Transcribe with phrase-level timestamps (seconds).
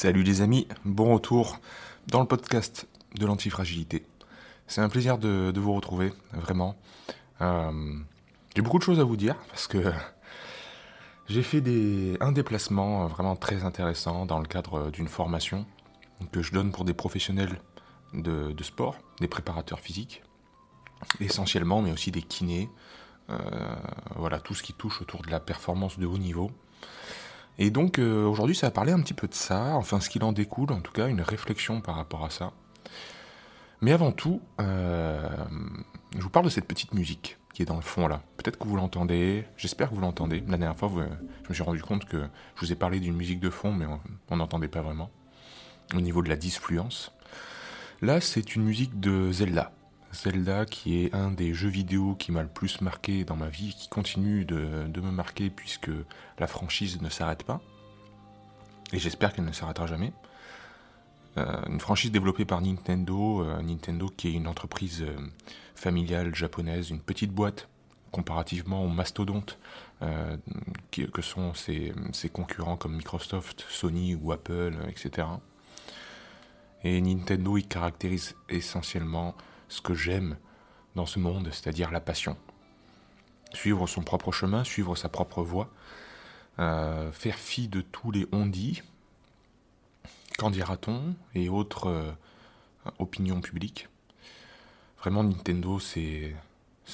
[0.00, 1.58] Salut les amis, bon retour
[2.06, 4.06] dans le podcast de l'antifragilité.
[4.68, 6.76] C'est un plaisir de, vous retrouver, vraiment.
[7.40, 7.96] Euh,
[8.54, 9.92] j'ai beaucoup de choses à vous dire parce que
[11.28, 11.60] j'ai fait
[12.20, 15.66] un déplacement vraiment très intéressant dans le cadre d'une formation
[16.30, 17.60] que je donne pour des professionnels
[18.14, 20.22] de, sport, des préparateurs physiques,
[21.18, 22.70] essentiellement, mais aussi des kinés.
[23.30, 23.36] Euh,
[24.14, 26.52] voilà, tout ce qui touche autour de la performance de haut niveau.
[27.58, 30.22] Et donc euh, aujourd'hui, ça va parler un petit peu de ça, enfin ce qu'il
[30.22, 32.52] en découle, en tout cas une réflexion par rapport à ça.
[33.80, 35.28] Mais avant tout, euh,
[36.16, 38.22] je vous parle de cette petite musique qui est dans le fond là.
[38.36, 40.44] Peut-être que vous l'entendez, j'espère que vous l'entendez.
[40.46, 40.90] La dernière fois,
[41.42, 43.86] je me suis rendu compte que je vous ai parlé d'une musique de fond, mais
[44.30, 45.10] on n'entendait pas vraiment,
[45.94, 47.12] au niveau de la disfluence.
[48.00, 49.72] Là, c'est une musique de Zelda.
[50.12, 53.74] Zelda qui est un des jeux vidéo qui m'a le plus marqué dans ma vie,
[53.78, 55.90] qui continue de, me marquer puisque
[56.38, 57.60] la franchise ne s'arrête pas.
[58.92, 60.12] Et j'espère qu'elle ne s'arrêtera jamais.
[61.36, 65.16] Euh, une franchise développée par Nintendo, euh, Nintendo qui est une entreprise euh,
[65.74, 67.68] familiale japonaise, une petite boîte
[68.10, 69.58] comparativement aux mastodontes
[70.90, 75.26] que sont ses, ses concurrents comme Microsoft, Sony ou Apple, etc.
[76.84, 79.34] Et Nintendo, il caractérise essentiellement
[79.68, 80.36] ce que j'aime
[80.94, 82.36] dans ce monde, c'est-à-dire la passion.
[83.52, 85.70] Suivre son propre chemin, suivre sa propre voie,
[86.58, 88.82] euh, faire fi de tous les on-dit,
[90.38, 92.10] qu'en dira-t-on, et autres euh,
[92.98, 93.88] opinions publiques?
[95.00, 96.34] Vraiment, Nintendo, c'est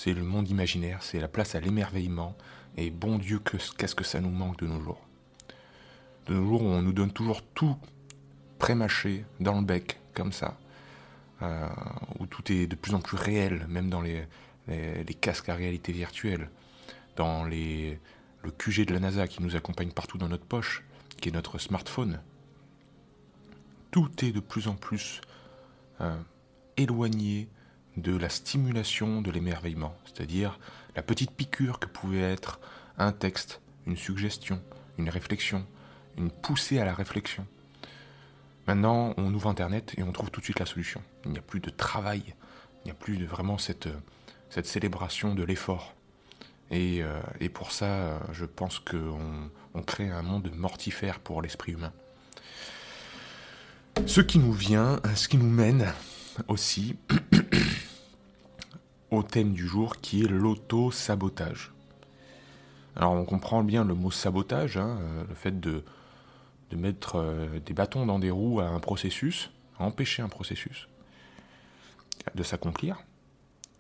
[0.07, 2.37] le monde imaginaire, c'est la place à l'émerveillement,
[2.77, 5.01] et bon Dieu, que- qu'est-ce que ça nous manque de nos jours?
[6.27, 7.77] De nos jours, on nous donne toujours tout
[8.59, 10.57] prémâché dans le bec, comme ça,
[11.43, 11.69] euh,
[12.19, 14.27] où tout est de plus en plus réel, même dans les,
[15.21, 16.51] casques à réalité virtuelle,
[17.17, 17.97] dans le
[18.59, 20.85] QG de la NASA qui nous accompagne partout dans notre poche,
[21.21, 22.21] qui est notre smartphone.
[23.91, 25.21] Tout est de plus en plus
[26.01, 26.17] euh,
[26.77, 27.49] éloigné
[27.97, 30.59] de la stimulation de l'émerveillement, c'est-à-dire
[30.97, 32.61] la petite piqûre que pouvait être
[32.99, 34.61] un texte, une suggestion,
[34.99, 35.67] une réflexion,
[36.17, 37.47] une poussée à la réflexion.
[38.67, 41.03] Maintenant, on ouvre Internet et on trouve tout de suite la solution.
[41.25, 42.23] Il n'y a plus de travail,
[42.83, 43.89] il n'y a plus vraiment cette,
[44.63, 45.95] célébration de l'effort.
[46.71, 47.21] Et, euh,
[47.53, 51.93] pour ça, euh, je pense qu'on on crée un monde mortifère pour l'esprit humain.
[54.07, 55.93] Ce qui nous vient, ce qui nous mène
[56.49, 56.97] aussi
[59.11, 61.73] au thème du jour qui est l'auto-sabotage.
[62.97, 65.85] Alors on comprend bien le mot sabotage, hein, euh, le fait de,
[66.71, 70.89] de mettre euh, des bâtons dans des roues à un processus, à empêcher un processus
[72.35, 73.03] de s'accomplir.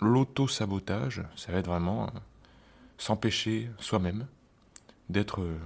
[0.00, 2.10] L'auto-sabotage, ça va être vraiment euh,
[2.98, 4.26] s'empêcher soi-même
[5.08, 5.58] d'être, euh,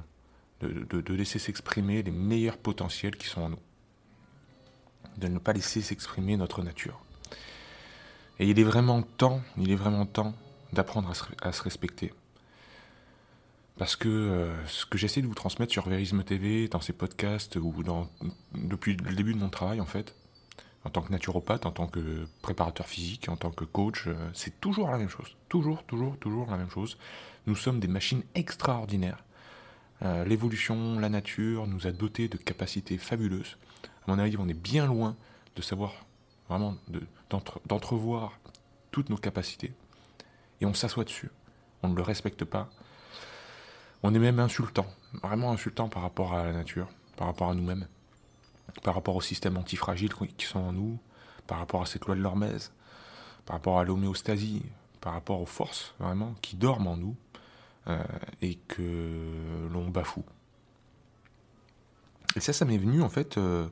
[0.60, 3.58] de, laisser s'exprimer les meilleurs potentiels qui sont en nous.
[5.16, 7.00] De ne pas laisser s'exprimer notre nature.
[8.38, 10.34] Et il est vraiment temps, il est vraiment temps
[10.72, 11.12] d'apprendre
[11.42, 12.12] à se respecter.
[13.78, 17.56] Parce que euh, ce que j'essaie de vous transmettre sur Verisme TV, dans ces podcasts,
[17.56, 18.09] ou dans,
[18.55, 20.15] depuis le début de mon travail en fait,
[20.84, 24.61] en tant que naturopathe, en tant que préparateur physique, en tant que coach, euh, c'est
[24.61, 25.37] toujours la même chose.
[25.49, 26.99] Toujours, toujours, toujours la même chose.
[27.47, 29.25] Nous sommes des machines extraordinaires.
[30.03, 33.59] Euh, L'évolution, la nature nous a dotés de capacités fabuleuses.
[34.06, 35.16] À mon avis, on est bien loin
[35.56, 35.93] de savoir
[36.49, 38.39] vraiment de- d'entre- d'entrevoir
[38.91, 39.72] toutes nos capacités.
[40.60, 41.31] Et on s'assoit dessus.
[41.83, 42.71] On ne le respecte pas.
[44.03, 44.86] On est même insultant,
[45.22, 47.86] vraiment insultant par rapport à la nature, par rapport à nous-mêmes,
[48.83, 50.98] par rapport au système antifragile qui sont en nous,
[51.47, 52.72] par rapport à cette loi de l'hormèse,
[53.45, 54.62] par rapport à l'homéostasie,
[55.00, 57.16] par rapport aux forces vraiment qui dorment en nous
[57.89, 58.03] euh,
[58.42, 60.24] et que l'on bafoue.
[62.36, 63.66] Et ça, ça m'est venu en fait euh,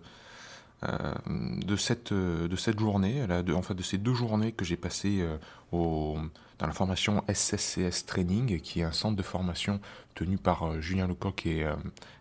[0.82, 4.64] de, cette, euh, de cette journée, là, de, en fait, de ces deux journées que
[4.64, 5.38] j'ai passées euh,
[5.73, 9.81] dans la formation SSCS Training, qui est un centre de formation
[10.14, 11.75] tenu par euh, Julien Lecoq et, euh,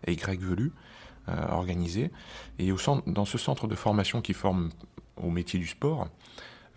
[0.06, 0.72] et Greg Velu,
[1.28, 2.10] euh, organisé.
[2.58, 4.70] Et au centre, dans ce centre de formation qui forme
[5.16, 6.08] au métier du sport,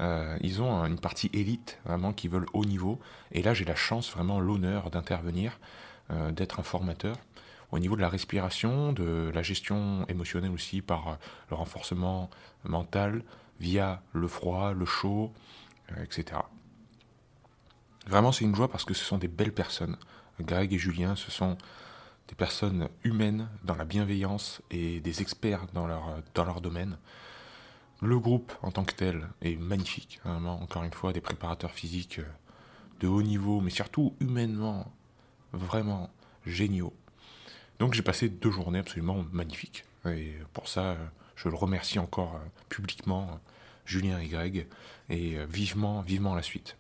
[0.02, 3.00] euh, ils ont une partie élite, vraiment, qui veulent haut niveau.
[3.32, 5.60] Et là, j'ai la chance, vraiment, l'honneur d'intervenir,
[6.12, 7.18] euh, d'être un formateur
[7.72, 11.18] au niveau de la respiration, de la gestion émotionnelle aussi par
[11.50, 12.30] le renforcement
[12.64, 13.24] mental
[13.60, 15.32] via le froid, le chaud,
[16.02, 16.42] etc.
[18.08, 19.98] Vraiment, c'est une joie parce que ce sont des belles personnes.
[20.42, 21.58] Greg et Julien, ce sont
[22.28, 26.98] des personnes humaines dans la bienveillance et des experts dans leur, leur domaine.
[28.02, 30.22] Le groupe en tant que tel est magnifique.
[30.24, 32.22] Vraiment, encore une fois, des préparateurs physiques
[33.00, 34.92] de haut niveau, mais surtout humainement,
[35.52, 36.10] vraiment
[36.46, 36.94] géniaux.
[37.80, 39.86] Donc j'ai passé deux journées absolument magnifiques.
[40.06, 40.98] Et pour ça,
[41.36, 43.40] je le remercie encore publiquement,
[43.86, 44.68] Julien et Greg,
[45.10, 46.78] et vivement, vivement la suite.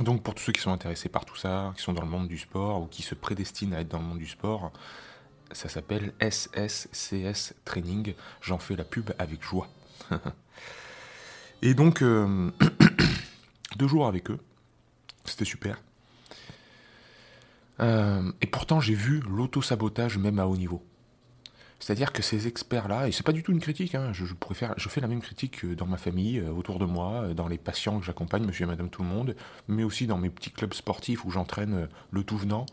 [0.00, 2.28] Donc pour tous ceux qui sont intéressés par tout ça, qui sont dans le monde
[2.28, 4.72] du sport ou qui se prédestinent à être dans le monde du sport,
[5.52, 8.14] ça s'appelle SSCS Training.
[8.40, 9.68] J'en fais la pub avec joie.
[11.62, 12.50] Et donc, euh,
[13.76, 14.38] deux jours avec eux,
[15.24, 15.80] c'était super.
[17.80, 20.82] Euh, et pourtant, j'ai vu l'auto-sabotage même à haut niveau.
[21.80, 25.00] C'est-à-dire que ces experts-là, et c'est pas du tout une critique, hein, je, je fais
[25.00, 28.04] la même critique dans ma famille, euh, autour de moi, euh, dans les patients que
[28.04, 29.36] j'accompagne, monsieur et madame tout le monde,
[29.68, 32.66] mais aussi dans mes petits clubs sportifs où j'entraîne euh, le tout venant.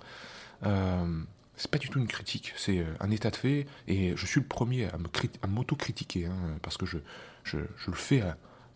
[0.65, 1.21] Euh,
[1.55, 4.47] c'est pas du tout une critique, c'est un état de fait, et je suis le
[4.47, 6.97] premier à m'auto-critiquer, hein, parce que je,
[7.53, 8.23] le fais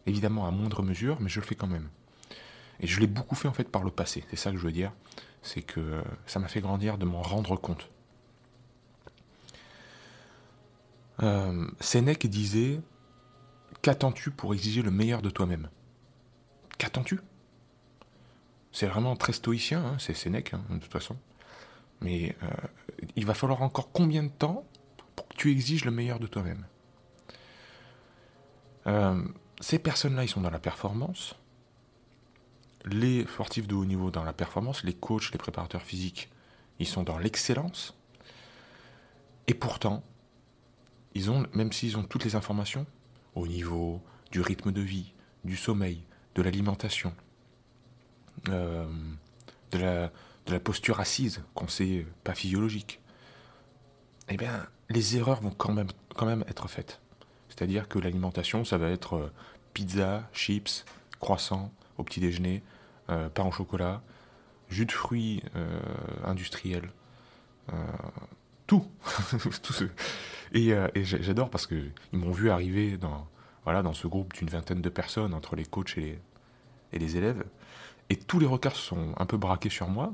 [0.06, 1.90] évidemment à moindre mesure, mais je le fais quand même.
[2.80, 4.72] Et je l'ai beaucoup fait en fait par le passé, c'est ça que je veux
[4.72, 4.92] dire,
[5.42, 7.90] c'est que ça m'a fait grandir de m'en rendre compte.
[11.22, 12.80] Euh, Sénèque disait
[13.82, 15.70] Qu'attends-tu pour exiger le meilleur de toi-même?
[16.78, 17.20] Qu'attends-tu?
[18.72, 21.18] C'est vraiment très stoïcien, hein, c'est Sénèque, hein, de toute façon.
[22.02, 22.48] Mais euh,
[23.16, 24.66] il va falloir encore combien de temps
[25.16, 26.66] pour que tu exiges le meilleur de toi-même?
[28.88, 29.22] Euh,
[29.60, 31.36] Ces personnes-là, ils sont dans la performance.
[32.86, 36.30] Les sportifs de haut niveau dans la performance, les coachs, les préparateurs physiques,
[36.80, 37.96] ils sont dans l'excellence.
[39.48, 40.04] Et pourtant,
[41.14, 42.86] ils ont, même s'ils ont toutes les informations,
[43.36, 46.04] au niveau du rythme de vie, du sommeil,
[46.36, 47.14] de l'alimentation,
[48.48, 48.88] euh,
[49.72, 53.02] de, la, posture assise, qu'on sait pas physiologique,
[54.30, 57.02] eh bien, les erreurs vont quand même, quand même être faites.
[57.50, 59.32] C'est-à-dire que l'alimentation, ça va être euh,
[59.74, 60.86] pizza, chips,
[61.20, 62.64] croissant au petit déjeuner,
[63.10, 64.02] euh, pain au chocolat,
[64.70, 65.44] jus de fruits
[66.24, 66.90] industriels,
[68.68, 68.86] tout.
[69.64, 69.86] tout ce,
[70.54, 73.28] et, euh, j'adore parce qu'ils m'ont vu arriver dans,
[73.64, 76.20] voilà, dans ce groupe d'une vingtaine de personnes, entre les coachs et
[76.94, 77.44] les, élèves.
[78.10, 80.14] Et tous les regards sont un peu braqués sur moi,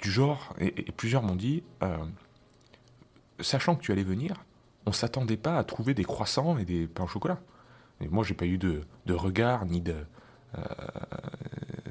[0.00, 1.96] du genre, et, plusieurs m'ont dit, euh,
[3.40, 4.44] sachant que tu allais venir,
[4.86, 7.40] on s'attendait pas à trouver des croissants et des pains au chocolat.
[8.00, 10.04] Et moi, j'ai pas eu de, de regard ni de euh,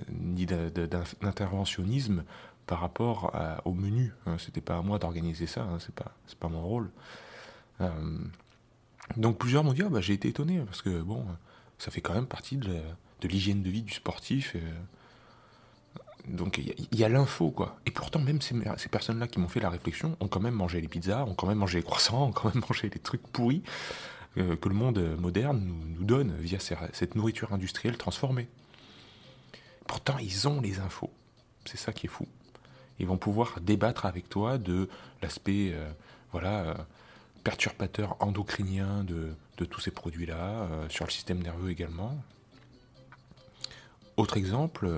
[0.10, 2.24] ni d'interventionnisme
[2.66, 3.34] par rapport
[3.66, 4.14] au menu.
[4.26, 4.38] Hein.
[4.38, 5.78] C'était pas à moi d'organiser ça, hein.
[5.80, 6.90] c'est pas, mon rôle.
[7.82, 7.90] Euh,
[9.18, 11.26] donc plusieurs m'ont dit ah, bah, j'ai été étonné parce que bon,
[11.78, 12.82] ça fait quand même partie de,
[13.24, 14.56] l'hygiène de vie du sportif.
[16.28, 17.80] donc il y, a, l'info quoi.
[17.86, 20.80] Et pourtant même ces, ces personnes-là qui m'ont fait la réflexion ont quand même mangé
[20.80, 23.64] les pizzas, ont quand même mangé les croissants, ont quand même mangé les trucs pourris
[23.66, 25.60] euh, que le monde moderne
[25.98, 28.48] nous, donne via cette nourriture industrielle transformée.
[29.88, 31.12] Pourtant ils ont les infos.
[31.66, 32.28] C'est ça qui est fou
[33.00, 34.90] ils vont pouvoir débattre avec toi de
[35.22, 35.90] l'aspect euh,
[36.32, 36.76] voilà, euh,
[37.44, 39.34] perturbateur endocrinien de,
[39.66, 42.18] tous ces produits-là, euh, sur le système nerveux également.
[44.18, 44.90] Autre exemple,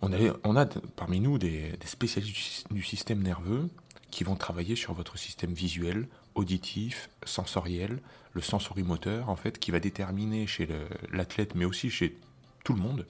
[0.00, 3.68] on, a parmi nous des, spécialistes du système nerveux
[4.12, 6.06] qui vont travailler sur votre système visuel,
[6.38, 8.00] auditif, sensoriel,
[8.32, 10.68] le sensorimoteur, en fait, qui va déterminer chez
[11.12, 12.16] l'athlète, mais aussi chez
[12.64, 13.06] tout le monde,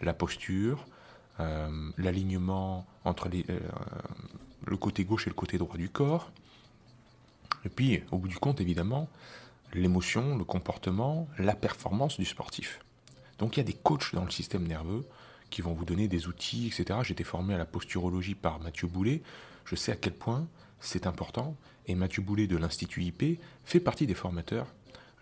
[0.00, 0.84] la posture,
[1.38, 3.60] euh, l'alignement entre euh,
[4.66, 6.30] le côté gauche et le côté droit du corps.
[7.64, 9.08] Et puis, au bout du compte, évidemment,
[9.72, 12.80] l'émotion, le comportement, la performance du sportif.
[13.38, 15.06] Donc il y a des coachs dans le système nerveux
[15.50, 17.00] qui vont vous donner des outils, etc.
[17.02, 19.22] J'étais formé à la posturologie par Mathieu Boulet.
[19.64, 20.46] Je sais à quel point
[20.80, 21.56] c'est important.
[21.86, 24.66] Et Mathieu Boulet de l'Institut IP fait partie des formateurs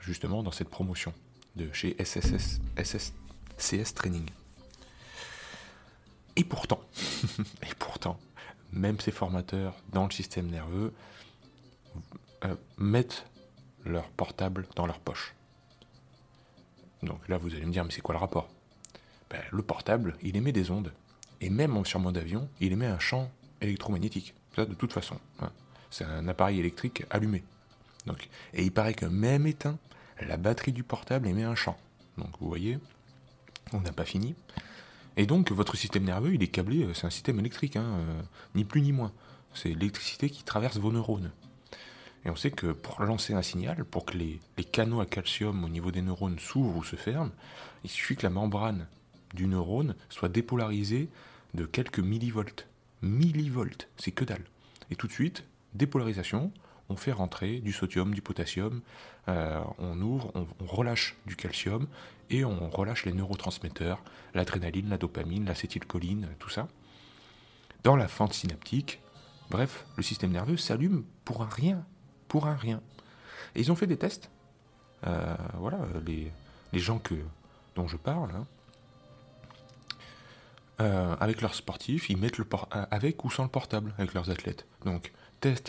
[0.01, 1.13] justement dans cette promotion
[1.57, 4.29] de chez SSS, SSCS Training.
[6.37, 6.81] Et pourtant,
[7.63, 8.19] et pourtant,
[8.73, 10.93] même ces formateurs dans le système nerveux
[12.45, 13.25] euh, mettent
[13.85, 15.35] leur portable dans leur poche.
[17.03, 18.49] Donc là, vous allez me dire, mais c'est quoi le rapport?
[19.31, 20.93] Ben, Le portable, il émet des ondes.
[21.41, 23.31] Et même sur mode avion, il émet un champ
[23.61, 24.35] électromagnétique.
[24.57, 25.19] Ça, de toute façon.
[25.41, 25.51] Hein.
[25.95, 27.45] C'est un appareil électrique allumé.
[28.07, 29.79] Donc, et il paraît que même éteint,
[30.21, 31.77] la batterie du portable émet un champ.
[32.19, 32.81] Donc vous voyez,
[33.73, 34.35] on n'a pas fini.
[35.17, 38.01] Et donc, votre système nerveux, il est câblé, c'est un système électrique, hein,
[38.57, 39.13] ni plus ni moins.
[39.55, 41.31] C'est l'électricité qui traverse vos neurones.
[42.25, 44.41] Et on sait que pour lancer un signal, pour que les,
[44.73, 47.31] canaux à calcium au niveau des neurones s'ouvrent ou se ferment,
[47.85, 48.89] il suffit que la membrane
[49.33, 51.09] du neurone soit dépolarisée
[51.55, 52.67] de quelques millivolts.
[53.01, 54.45] Millivolts, c'est que dalle.
[54.91, 56.53] Et tout de suite, dépolarisation,
[56.89, 58.81] on fait rentrer du sodium, du potassium,
[59.29, 61.87] euh, on ouvre, on, relâche du calcium
[62.31, 64.03] et on relâche les neurotransmetteurs,
[64.35, 66.69] l'adrénaline, la dopamine, l'acétylcholine, tout ça.
[67.85, 69.01] Dans la fente synaptique,
[69.51, 71.85] bref, le système nerveux s'allume pour un rien,
[72.29, 72.81] pour un rien.
[73.55, 74.31] Et ils ont fait des tests.
[75.07, 76.33] Euh, voilà, les,
[76.81, 77.15] gens que,
[77.77, 78.47] dont je parle, hein,
[80.81, 82.47] euh, avec leurs sportifs, ils mettent le
[82.91, 84.67] avec ou sans le portable avec leurs athlètes.
[84.85, 85.13] Donc,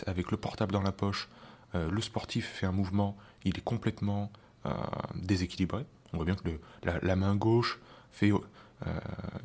[0.06, 1.28] avec le portable dans la poche,
[1.74, 4.30] le sportif fait un mouvement, il est complètement
[5.14, 5.84] déséquilibré.
[6.12, 6.48] On voit bien que
[6.82, 7.78] la, main gauche
[8.12, 8.32] fait,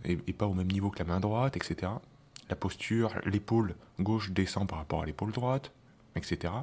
[0.06, 1.92] est, pas au même niveau que la main droite, etc.
[2.50, 5.72] La posture, l'épaule gauche descend par rapport à l'épaule droite,
[6.16, 6.54] etc.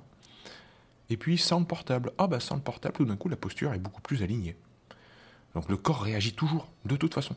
[1.11, 2.13] Et puis sans le portable.
[2.19, 4.57] Ah bah sans le portable, tout d'un coup, la posture est beaucoup plus alignée.
[5.55, 7.35] Donc le corps réagit toujours, de toute façon,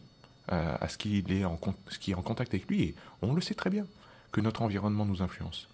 [0.51, 2.83] euh, à ce, qu'il est en, ce qui est en contact avec lui.
[2.83, 3.85] Et on le sait très bien,
[4.31, 5.69] que notre environnement nous influence.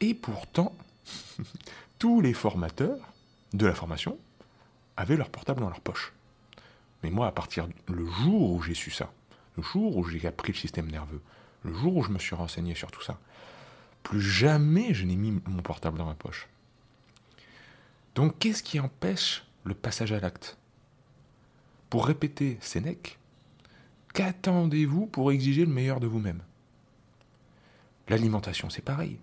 [0.00, 0.74] Et pourtant,
[1.98, 2.98] tous les formateurs
[3.52, 4.18] de la formation
[4.96, 6.12] avaient leur portable dans leur poche.
[7.02, 9.12] Mais moi, à partir le jour où j'ai su ça,
[9.56, 11.20] le jour où j'ai appris le système nerveux,
[11.64, 13.18] le jour où je me suis renseigné sur tout ça,
[14.02, 16.48] plus jamais je n'ai mis mon portable dans ma poche.
[18.14, 20.56] Donc qu'est-ce qui empêche le passage à l'acte?
[21.90, 23.18] Pour répéter Sénèque,
[24.14, 26.42] qu'attendez-vous pour exiger le meilleur de vous-même?
[28.08, 29.18] L'alimentation, c'est pareil.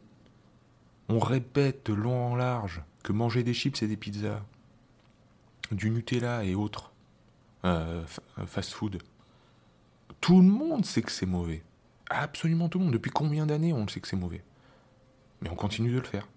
[1.10, 4.42] On répète de long en large que manger des chips et des pizzas,
[5.72, 6.92] du Nutella et autres
[7.66, 8.04] euh,
[8.40, 9.02] euh, fast-food,
[10.22, 11.64] tout le monde sait que c'est mauvais.
[12.10, 12.94] Absolument tout le monde.
[12.94, 14.44] Depuis combien d'années on le sait que c'est mauvais?
[15.42, 16.28] Mais on continue de le faire.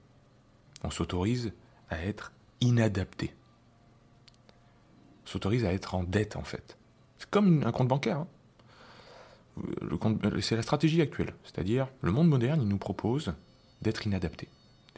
[0.82, 1.52] On s'autorise
[1.90, 3.34] à être inadapté.
[5.24, 6.76] S'autorise à être en dette en fait.
[7.18, 8.18] C'est comme un compte bancaire.
[8.18, 8.28] Hein.
[10.40, 11.34] C'est la stratégie actuelle.
[11.44, 13.34] C'est-à-dire, le monde moderne, il nous propose
[13.82, 14.48] d'être inadapté.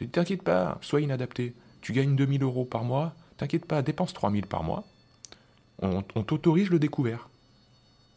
[0.07, 1.53] T'inquiète pas, sois inadapté.
[1.81, 4.83] Tu gagnes 2000 euros par mois, t'inquiète pas, dépense 3000 par mois.
[5.81, 7.29] On, t'autorise le découvert.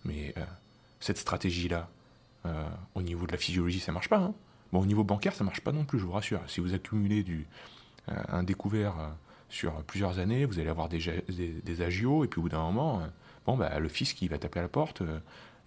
[0.04, 0.44] Mais euh,
[0.98, 1.88] cette stratégie-là,
[2.46, 4.18] euh, au niveau de la physiologie, ça marche pas.
[4.18, 4.34] Hein.
[4.72, 6.40] Bon, au niveau bancaire, ça marche pas non plus, je vous rassure.
[6.48, 7.24] Si vous accumulez
[8.08, 8.94] euh, un découvert
[9.48, 13.02] sur plusieurs années, vous allez avoir des, des, agios, et puis au bout d'un moment,
[13.46, 15.02] bon, bah, le fils qui va taper à la porte,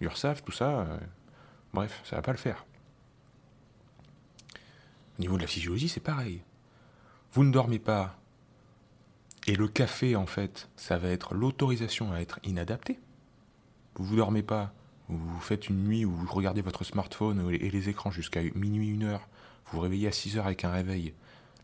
[0.00, 0.86] l'URSAF, tout ça,
[1.72, 2.66] bref, ça va pas le faire.
[5.18, 6.42] Au niveau de la physiologie, c'est pareil.
[7.32, 8.18] Vous ne dormez pas,
[9.46, 12.98] et le café, en fait, ça va être l'autorisation à être inadapté.
[13.94, 14.72] Vous ne dormez pas,
[15.08, 19.04] vous faites une nuit où vous regardez votre smartphone et les écrans jusqu'à minuit, une
[19.04, 19.28] heure,
[19.66, 21.14] vous vous réveillez à 6 heures avec un réveil.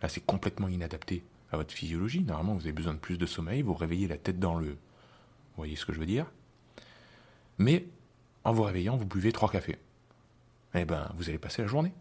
[0.00, 2.22] Là, c'est complètement inadapté à votre physiologie.
[2.22, 4.68] Normalement, vous avez besoin de plus de sommeil, vous réveillez la tête dans le...
[4.68, 6.26] Vous voyez ce que je veux dire?
[7.58, 7.84] Mais
[8.44, 9.78] en vous réveillant, vous buvez trois cafés.
[10.74, 11.92] Eh ben, vous allez passer la journée.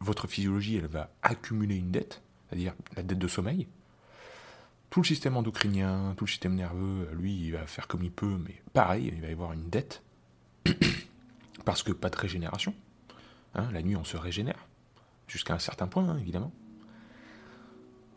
[0.00, 3.66] Votre physiologie, elle va accumuler une dette, c'est-à-dire la dette de sommeil.
[4.90, 8.38] Tout le système endocrinien, tout le système nerveux, lui, il va faire comme il peut,
[8.46, 10.02] mais pareil, il va y avoir une dette.
[11.64, 12.74] Parce que pas de régénération.
[13.54, 14.66] Hein, la nuit, on se régénère.
[15.26, 16.52] Jusqu'à un certain point, hein, évidemment.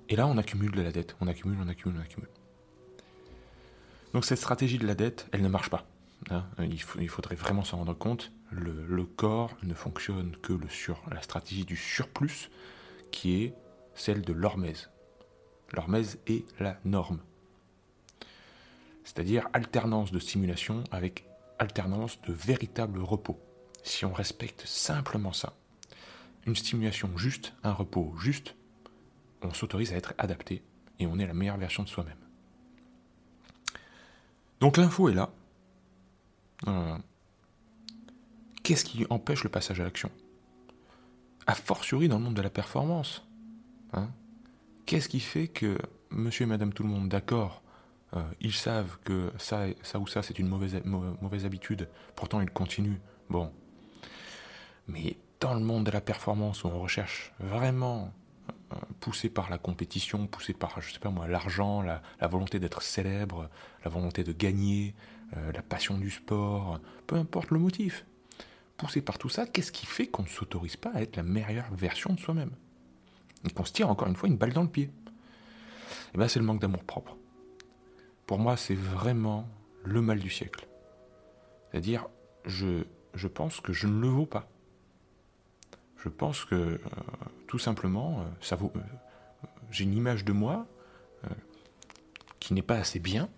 [0.07, 2.29] Et là, on accumule de la dette, on accumule, on accumule, on accumule.
[4.13, 5.85] Donc cette stratégie de la dette, elle ne marche pas.
[6.29, 6.43] Hein.
[6.59, 8.31] il, faudrait vraiment s'en rendre compte.
[8.51, 12.50] Le, corps ne fonctionne que sur, la stratégie du surplus,
[13.12, 13.53] qui est
[13.96, 14.89] celle de l'hormèse.
[15.74, 17.20] L'hormèse est la norme.
[19.03, 21.25] C'est-à-dire alternance de stimulation avec
[21.60, 23.39] alternance de véritable repos.
[23.84, 25.53] Si on respecte simplement ça,
[26.46, 28.55] une stimulation juste, un repos juste,
[29.41, 30.62] on s'autorise à être adapté
[31.00, 32.17] et on est la meilleure version de soi-même.
[34.60, 35.31] Donc l'info est là.
[38.71, 40.09] Qu'est-ce qui empêche le passage à l'action?
[41.45, 43.27] A fortiori dans le monde de la performance.
[43.91, 44.09] Hein?
[44.85, 45.77] Qu'est-ce qui fait que
[46.09, 47.63] monsieur et madame tout le monde, d'accord,
[48.15, 53.01] euh, ils savent que ça, ça ou ça c'est une mauvaise, habitude, pourtant ils continuent.
[53.29, 53.51] Bon.
[54.87, 58.13] Mais dans le monde de la performance où on recherche vraiment
[59.01, 63.49] poussé par la compétition, poussé par, je sais pas moi, l'argent, la, volonté d'être célèbre,
[63.83, 64.95] la volonté de gagner,
[65.35, 68.05] euh, la passion du sport, peu importe le motif.
[68.81, 71.71] Poussé par tout ça, qu'est-ce qui fait qu'on ne s'autorise pas à être la meilleure
[71.71, 72.50] version de soi-même
[73.45, 74.89] Et qu'on se tire encore une fois une balle dans le pied?
[76.15, 77.15] Eh bien, c'est le manque d'amour propre.
[78.25, 79.47] Pour moi, c'est vraiment
[79.83, 80.67] le mal du siècle.
[81.69, 82.07] C'est-à-dire,
[82.45, 82.83] je,
[83.27, 84.50] pense que je ne le vaux pas.
[85.97, 86.77] Je pense que euh,
[87.45, 88.71] tout simplement, euh, ça vaut.
[88.75, 88.79] euh,
[89.69, 90.65] j'ai une image de moi
[92.39, 93.29] qui n'est pas assez bien,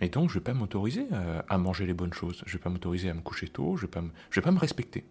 [0.00, 1.06] et donc je vais pas m'autoriser
[1.48, 2.42] à manger les bonnes choses.
[2.46, 3.76] Je vais pas m'autoriser à me coucher tôt.
[3.76, 5.04] Je vais me, je vais pas me respecter.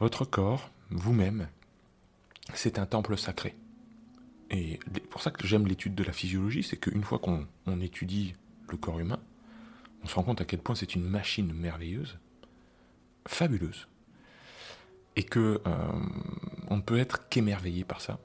[0.00, 1.48] Votre corps, vous-même,
[2.54, 3.54] c'est un temple sacré.
[4.50, 4.78] Et
[5.10, 8.34] pour ça que j'aime l'étude de la physiologie, c'est qu'une fois qu'on on étudie
[8.68, 9.20] le corps humain,
[10.02, 12.18] on se rend compte à quel point c'est une machine merveilleuse,
[13.26, 13.86] fabuleuse,
[15.16, 15.92] et que euh,
[16.68, 18.18] on ne peut être qu'émerveillé par ça.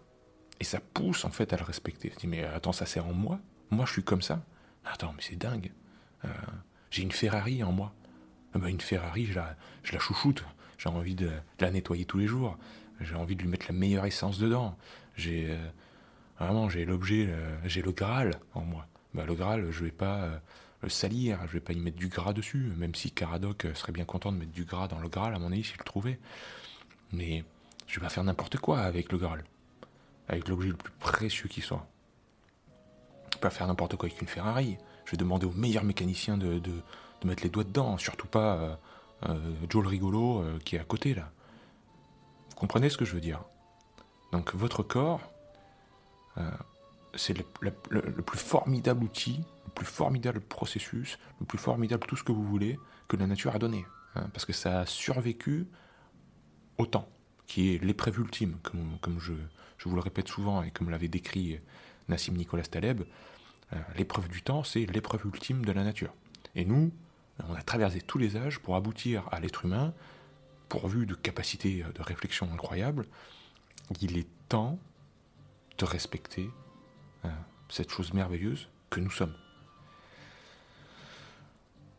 [0.59, 2.11] Et ça pousse en fait à le respecter.
[2.13, 3.39] Je dis mais attends, ça sert en moi
[3.71, 4.41] Moi je suis comme ça
[4.85, 5.71] Attends, mais c'est dingue.
[6.25, 6.29] Euh,
[6.91, 7.93] j'ai une Ferrari en moi.
[8.53, 10.43] Ah ben, une Ferrari, je la, je la chouchoute.
[10.77, 12.57] J'ai envie de la nettoyer tous les jours.
[13.01, 14.77] J'ai envie de lui mettre la meilleure essence dedans.
[15.15, 15.57] J'ai euh,
[16.39, 18.87] vraiment j'ai l'objet, euh, j'ai le Graal en moi.
[19.13, 20.41] Bah, le Graal, je vais pas
[20.81, 24.05] le salir, je vais pas y mettre du gras dessus, même si Caradoc serait bien
[24.05, 26.19] content de mettre du gras dans le Graal, à mon avis, s'il le trouvait.
[27.11, 27.43] Mais
[27.87, 29.43] je vais pas faire n'importe quoi avec le Graal,
[30.27, 31.87] avec l'objet le plus précieux qui soit.
[33.37, 34.79] Vais pas faire n'importe quoi avec une Ferrari.
[35.05, 36.59] Je vais demander au meilleur mécanicien de,
[37.23, 38.75] mettre les doigts dedans, surtout pas euh,
[39.29, 41.29] euh, rigolo euh, qui est à côté là.
[42.49, 43.43] Vous comprenez ce que je veux dire?
[44.31, 45.21] Donc votre corps,
[46.39, 46.49] euh,
[47.13, 47.71] c'est le,
[48.23, 52.79] plus formidable outil, le plus formidable processus, le plus formidable tout ce que vous voulez
[53.07, 53.85] que la nature a donné.
[54.15, 55.67] hein, parce que ça a survécu
[56.79, 57.07] au temps,
[57.45, 59.33] qui est l'épreuve ultime, comme, comme je,
[59.77, 61.59] je vous le répète souvent et comme l'avait décrit
[62.09, 63.03] Nassim Nicolas Taleb.
[63.73, 66.13] euh, l'épreuve du temps, c'est l'épreuve ultime de la nature.
[66.55, 66.91] Et nous,
[67.47, 69.93] on a traversé tous les âges pour aboutir à l'être humain,
[70.69, 73.05] pourvu de capacités de réflexion incroyables.
[74.01, 74.79] Il est temps
[75.77, 76.49] de respecter
[77.25, 77.29] euh,
[77.69, 79.33] cette chose merveilleuse que nous sommes.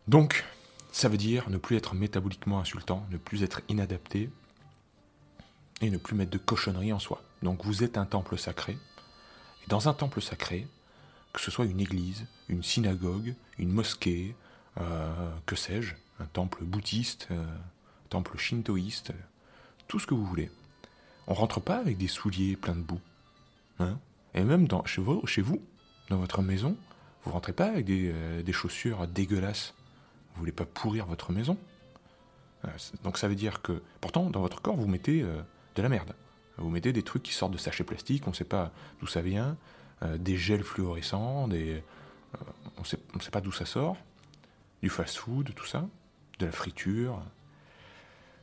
[0.09, 0.45] Donc,
[0.91, 4.31] ça veut dire ne plus être métaboliquement insultant, ne plus être inadapté
[5.81, 7.23] et ne plus mettre de cochonnerie en soi.
[7.43, 8.77] Donc vous êtes un temple sacré.
[9.69, 10.67] Dans un temple sacré,
[11.35, 14.35] que ce soit une église, une synagogue, une mosquée,
[14.81, 17.45] euh, que sais-je, un temple bouddhiste, euh,
[18.09, 19.13] temple shintoïste,
[19.87, 20.51] tout ce que vous voulez.
[21.27, 23.01] On rentre pas avec des souliers pleins de boue.
[23.79, 23.99] Hein
[24.33, 25.61] et même chez, vous,
[26.09, 26.75] dans votre maison,
[27.25, 29.75] vous rentrez pas avec des, euh, des chaussures dégueulasses.
[30.33, 31.59] Vous voulez pas pourrir votre maison.
[33.05, 36.15] Donc ça veut dire que, pourtant, dans votre corps, vous mettez de la merde.
[36.59, 39.23] Vous mettez des trucs qui sortent de sachets plastiques, on ne sait pas d'où ça
[39.23, 39.57] vient,
[40.03, 41.81] euh, des gels fluorescents, euh,
[42.77, 43.97] on ne sait pas d'où ça sort,
[44.83, 45.89] du fast-food, tout ça,
[46.39, 47.23] de la friture.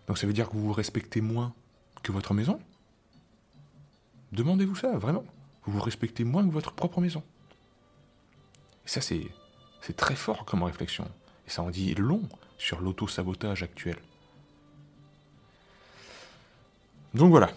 [0.08, 1.54] Donc ça veut dire que vous vous respectez moins
[2.04, 2.60] que votre maison?
[4.32, 5.26] Demandez-vous ça, vraiment.
[5.66, 7.24] Vous vous respectez moins que votre propre maison.
[8.86, 9.28] Et ça, c'est,
[9.82, 11.06] c'est très fort comme réflexion.
[11.48, 12.22] Et ça en dit long
[12.58, 13.98] sur l'auto-sabotage actuel.
[17.14, 17.50] Donc voilà.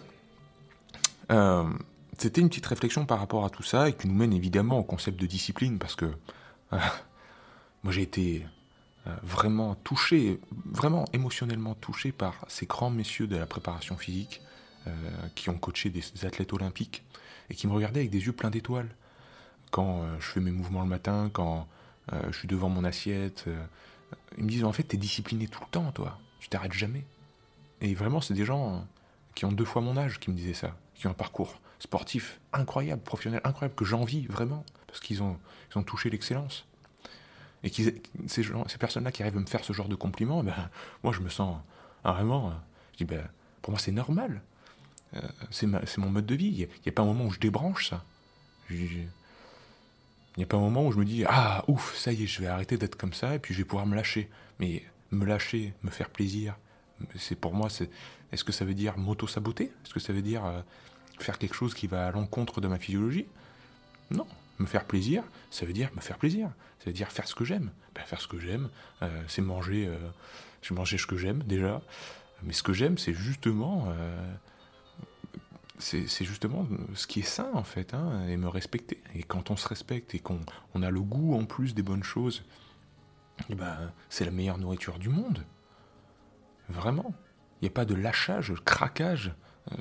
[1.30, 1.68] Euh,
[2.16, 4.82] c'était une petite réflexion par rapport à tout ça et qui nous mène évidemment au
[4.82, 6.06] concept de discipline parce que
[6.72, 6.78] euh,
[7.82, 8.46] moi j'ai été
[9.06, 14.42] euh, vraiment touché, vraiment émotionnellement touché par ces grands messieurs de la préparation physique
[15.34, 17.04] qui ont coaché des, athlètes olympiques
[17.50, 18.88] et qui me regardaient avec des yeux pleins d'étoiles
[19.70, 21.68] quand je fais mes mouvements le matin, quand
[22.10, 23.44] je suis devant mon assiette.
[24.38, 27.04] ils me disent en fait t'es discipliné tout le temps toi, tu t'arrêtes jamais.
[27.82, 28.86] Et vraiment c'est des gens
[29.34, 32.40] qui ont deux fois mon âge qui me disaient ça, qui ont un parcours sportif
[32.52, 35.38] incroyable, professionnel incroyable, que j'envie vraiment, parce qu'ils ont,
[35.70, 36.66] ils ont touché l'excellence.
[37.62, 40.70] Et qu'ils, ces, ces personnes-là qui arrivent à me faire ce genre de compliments, ben,
[41.02, 41.56] moi je me sens
[42.04, 42.52] ah, vraiment,
[42.92, 43.26] je dis, ben,
[43.62, 44.42] pour moi c'est normal,
[45.14, 47.88] Euh, c'est, mon mode de vie, il n'y a, pas un moment où je débranche
[47.88, 48.04] ça.
[48.68, 49.08] Il
[50.37, 52.42] n'y a pas un moment où je me dis Ah, ouf, ça y est, je
[52.42, 54.28] vais arrêter d'être comme ça et puis je vais pouvoir me lâcher.
[54.58, 56.58] Mais me lâcher, me faire plaisir,
[57.16, 57.90] c'est pour moi, c'est.
[58.32, 59.72] Est-ce que ça veut dire m'auto-saboter?
[59.84, 60.61] Est-ce que ça veut dire euh,
[61.18, 63.26] faire quelque chose qui va à l'encontre de ma physiologie?
[64.11, 64.26] Non.
[64.58, 66.50] Me faire plaisir, ça veut dire me faire plaisir.
[66.80, 67.70] Ça veut dire faire ce que j'aime.
[67.94, 68.68] Ben, faire ce que j'aime,
[69.02, 69.87] euh, c'est manger.
[69.87, 69.96] Euh,
[70.62, 71.80] je manger ce que j'aime déjà.
[72.42, 73.92] Mais ce que j'aime, c'est justement.
[75.78, 79.00] c'est c'est justement ce qui est sain en fait, hein, et me respecter.
[79.14, 80.40] Et quand on se respecte et qu'on
[80.74, 82.42] on a le goût en plus des bonnes choses,
[83.48, 85.44] ben, c'est la meilleure nourriture du monde.
[86.68, 87.14] Vraiment.
[87.61, 89.33] Il n'y a pas de lâchage, de craquage.
[89.72, 89.76] Euh,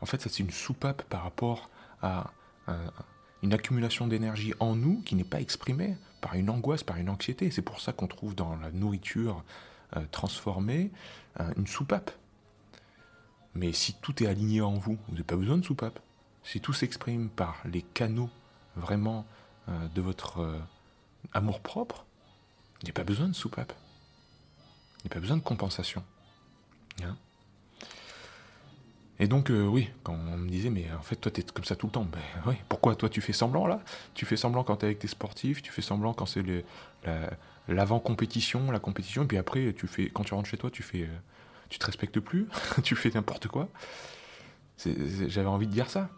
[0.00, 1.70] en fait, ça c'est une soupape par rapport
[2.02, 2.30] à,
[3.42, 7.50] une accumulation d'énergie en nous qui n'est pas exprimée par une angoisse, par une anxiété.
[7.50, 9.42] C'est pour ça qu'on trouve dans la nourriture
[9.96, 10.90] euh, transformée
[11.40, 12.10] euh, une soupape.
[13.54, 15.98] Mais si tout est aligné en vous, vous n'avez pas besoin de soupape.
[16.44, 18.30] Si tout s'exprime par les canaux
[18.76, 19.26] vraiment
[19.94, 20.58] de votre euh,
[21.32, 22.04] amour-propre,
[22.80, 23.72] Il n'y a pas besoin de soupape.
[24.98, 26.04] Il n'y a pas besoin de compensation.
[27.04, 27.16] Hein
[29.20, 31.74] et donc, euh, oui, quand on me disait, mais en fait, toi, t'es comme ça
[31.74, 32.04] tout le temps.
[32.04, 33.80] Ben oui, pourquoi toi, tu fais semblant là?
[34.14, 36.42] Tu fais semblant quand t'es avec tes sportifs, tu fais semblant quand c'est
[37.68, 41.02] l'avant-compétition, la compétition, et puis après, tu fais, quand tu rentres chez toi, tu fais,
[41.02, 41.18] euh,
[41.68, 42.46] tu te respectes plus,
[42.82, 43.68] tu fais n'importe quoi.
[45.26, 46.08] J'avais envie de dire ça.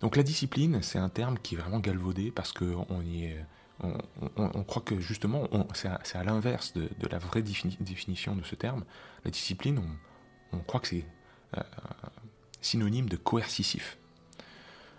[0.00, 3.44] Donc la discipline, c'est un terme qui est vraiment galvaudé parce qu'on y est,
[3.80, 8.84] on, croit que justement, c'est à, l'inverse de, la vraie définition de ce terme.
[9.24, 9.82] La discipline,
[10.52, 11.06] on, croit que c'est
[11.56, 11.62] euh,
[12.60, 13.98] synonyme de coercitif.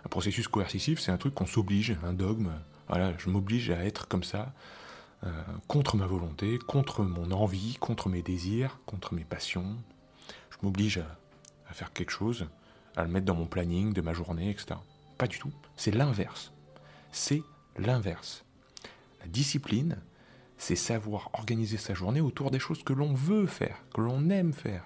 [0.04, 2.52] Un processus coercitif, c'est un truc qu'on s'oblige, un dogme.
[2.88, 4.54] Voilà, je m'oblige à être comme ça,
[5.24, 5.30] euh,
[5.66, 9.76] contre ma volonté, contre mon envie, contre mes désirs, contre mes passions.
[10.50, 11.02] Je m'oblige
[11.68, 12.46] à faire quelque chose,
[12.94, 14.78] à le mettre dans mon planning de ma journée, etc.
[15.18, 15.52] Pas du tout.
[15.76, 16.52] C'est l'inverse.
[17.10, 17.42] C'est
[17.78, 18.45] l'inverse.
[19.26, 19.96] La discipline,
[20.56, 24.52] c'est savoir organiser sa journée autour des choses que l'on veut faire, que l'on aime
[24.52, 24.84] faire.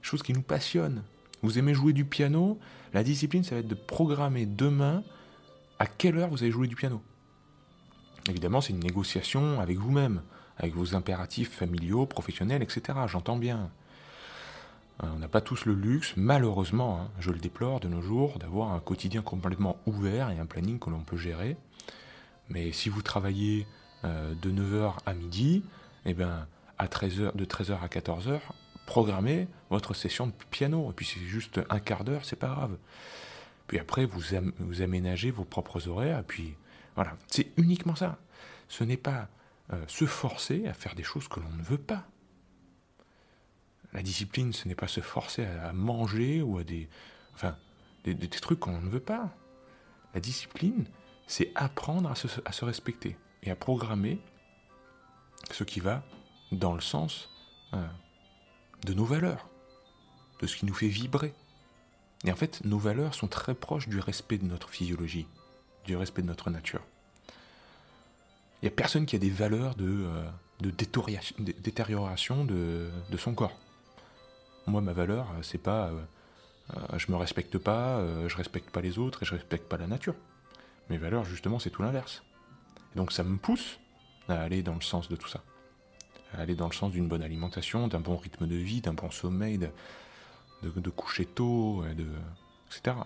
[0.00, 1.02] Choses qui nous passionnent.
[1.42, 2.60] Vous aimez jouer du piano
[2.94, 5.02] La discipline, ça va être de programmer demain
[5.80, 7.02] à quelle heure vous allez jouer du piano.
[8.28, 10.22] Évidemment, c'est une négociation avec vous-même,
[10.56, 12.96] avec vos impératifs familiaux, professionnels, etc.
[13.08, 13.72] J'entends bien.
[15.02, 18.38] Euh, on n'a pas tous le luxe, malheureusement, hein, je le déplore de nos jours,
[18.38, 21.56] d'avoir un quotidien complètement ouvert et un planning que l'on peut gérer.
[22.50, 23.66] Mais si vous travaillez
[24.04, 25.62] euh, de 9h à midi,
[26.04, 26.46] eh ben,
[26.78, 28.40] à 13h, de 13h à 14h,
[28.86, 30.90] programmez votre session de piano.
[30.90, 32.78] Et puis c'est juste un quart d'heure, c'est pas grave.
[33.66, 34.20] Puis après, vous,
[34.58, 36.20] vous aménagez vos propres horaires.
[36.20, 36.54] Et puis
[36.94, 38.18] voilà, c'est uniquement ça.
[38.68, 39.28] Ce n'est pas
[39.72, 42.06] euh, se forcer à faire des choses que l'on ne veut pas.
[43.92, 46.88] La discipline, ce n'est pas se forcer à manger ou à des,
[47.34, 47.56] enfin,
[48.04, 49.34] des, trucs qu'on ne veut pas.
[50.14, 50.86] La discipline,
[51.28, 54.18] c'est apprendre à se, respecter et à programmer
[55.52, 56.02] ce qui va
[56.50, 57.30] dans le sens
[57.74, 57.86] euh,
[58.84, 59.48] de nos valeurs,
[60.40, 61.32] de ce qui nous fait vibrer.
[62.24, 65.28] Et en fait, nos valeurs sont très proches du respect de notre physiologie,
[65.84, 66.82] du respect de notre nature.
[68.60, 70.70] Il n'y a personne qui a des valeurs de, euh,
[71.60, 73.56] détérioration de son corps.
[74.68, 76.00] Moi, ma valeur, euh, c'est pas euh,
[76.76, 79.86] euh, je me respecte pas, je respecte pas les autres et je respecte pas la
[79.86, 80.14] nature.
[80.90, 82.22] Mes valeurs, justement, c'est tout l'inverse.
[82.94, 83.78] Et donc ça me pousse
[84.28, 85.42] à aller dans le sens de tout ça.
[86.34, 89.10] À aller dans le sens d'une bonne alimentation, d'un bon rythme de vie, d'un bon
[89.10, 91.84] sommeil, de, coucher tôt,
[92.68, 92.96] etc.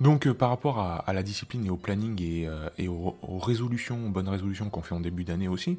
[0.00, 4.28] Donc par rapport à, la discipline et au planning et, aux, aux, résolutions, aux bonnes
[4.28, 5.78] résolutions qu'on fait en début d'année aussi,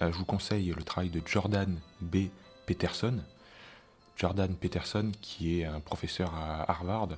[0.00, 2.28] je vous conseille le travail de Jordan B.
[2.66, 3.20] Peterson,
[4.16, 7.08] Jordan Peterson, qui est un professeur à Harvard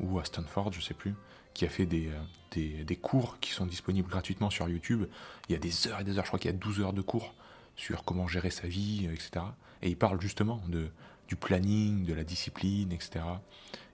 [0.00, 1.14] ou à Stanford, je sais plus,
[1.54, 5.06] qui a fait des, euh, des, cours qui sont disponibles gratuitement sur YouTube.
[5.48, 6.92] Il y a des heures et des heures, je crois qu'il y a 12 heures
[6.92, 7.34] de cours
[7.76, 9.44] sur comment gérer sa vie, etc.
[9.82, 10.90] Et il parle justement de,
[11.28, 13.24] du planning, de la discipline, etc.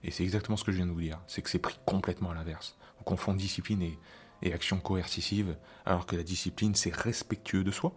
[0.03, 1.19] Et c'est exactement ce que je viens de vous dire.
[1.27, 2.77] C'est que c'est pris complètement à l'inverse.
[2.99, 3.97] On confond discipline et,
[4.41, 7.93] et action coercitive, alors que la discipline, c'est respectueux de soi,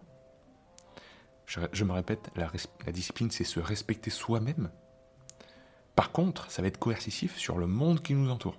[1.45, 2.49] je, me répète, la,
[2.91, 4.71] discipline, c'est se respecter soi-même.
[5.95, 8.57] Par contre, ça va être coercitif sur le monde qui nous entoure.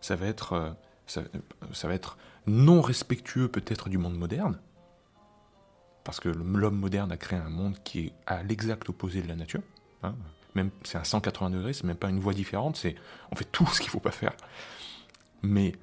[0.00, 0.70] Ça va être, euh,
[1.06, 4.58] ça, va être non respectueux peut-être du monde moderne,
[6.04, 9.36] parce que l'homme moderne a créé un monde qui est à l'exact opposé de la
[9.36, 9.62] nature.
[10.02, 10.14] Hein.
[10.54, 12.96] Même c'est à 180 degrés, c'est même pas une voie différente, c'est
[13.30, 14.32] on fait tout ce qu'il faut pas faire.
[15.42, 15.74] Mais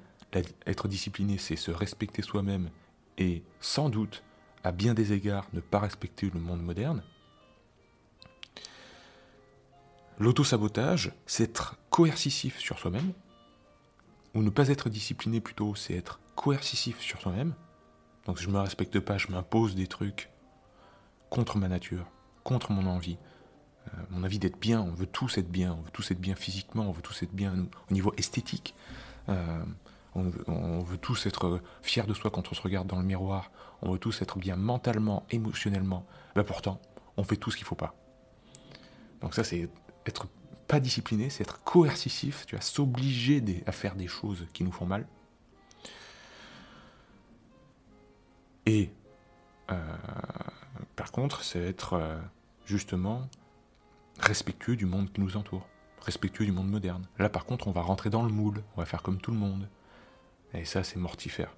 [0.66, 2.68] être discipliné, c'est se respecter soi-même
[3.16, 4.22] et sans doute
[4.62, 7.02] à bien des égards, ne pas respecter le monde moderne.
[10.18, 13.12] L'autosabotage, c'est être coercitif sur soi-même,
[14.34, 17.54] ou ne pas être discipliné plutôt, c'est être coercitif sur soi-même.
[18.26, 20.30] Donc je ne me respecte pas, je m'impose des trucs
[21.30, 22.06] contre ma nature,
[22.42, 23.18] contre mon envie.
[23.88, 26.34] Euh, mon envie d'être bien, on veut tous être bien, on veut tous être bien
[26.34, 28.74] physiquement, on veut tous être bien au niveau esthétique.
[29.28, 29.64] Euh,
[30.14, 33.52] on veut, tous être fiers de soi quand on se regarde dans le miroir.
[33.82, 36.04] On veut tous être bien mentalement, émotionnellement.
[36.34, 36.80] Ben pourtant,
[37.16, 37.94] on fait tout ce qu'il ne faut pas.
[39.20, 39.68] Donc ça, c'est
[40.08, 40.26] être
[40.66, 42.44] pas discipliné, c'est être coercitif.
[42.46, 45.06] Tu vas s'obliger à faire des choses qui nous font mal.
[48.66, 48.90] Et
[49.70, 49.96] euh,
[50.94, 52.18] par contre, c'est être euh,
[52.66, 53.28] justement
[54.20, 55.66] respectueux du monde qui nous entoure,
[56.02, 57.06] respectueux du monde moderne.
[57.18, 59.38] Là, par contre, on va rentrer dans le moule, on va faire comme tout le
[59.38, 59.68] monde.
[60.54, 61.54] Et ça, c'est mortifère.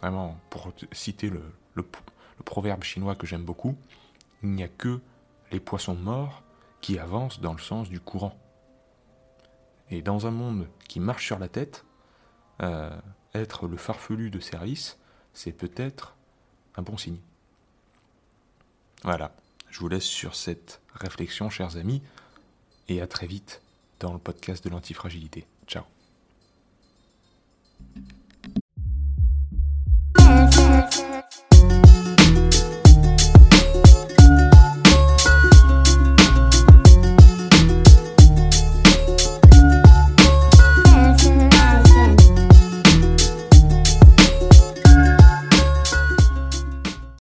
[0.00, 1.42] Vraiment, pour citer le,
[2.44, 3.76] proverbe chinois que j'aime beaucoup,
[4.42, 5.00] il n'y a que
[5.50, 6.43] les poissons morts
[6.84, 8.38] qui avancent dans le sens du courant.
[9.90, 11.86] Et dans un monde qui marche sur la tête,
[12.62, 12.94] euh,
[13.32, 14.98] être le farfelu de service,
[15.32, 16.14] c'est peut-être
[16.76, 17.20] un bon signe.
[19.02, 19.34] Voilà,
[19.70, 22.02] je vous laisse sur cette réflexion, chers amis,
[22.88, 23.62] et à très vite
[23.98, 25.46] dans le podcast de l'antifragilité.